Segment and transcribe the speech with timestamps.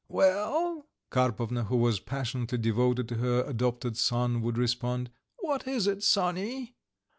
[0.09, 6.01] "Well," Karpovna, who was passionately devoted to her adopted son, would respond: "What is it,
[6.01, 6.75] sonny?"